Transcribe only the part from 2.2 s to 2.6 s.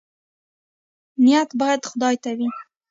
ته وي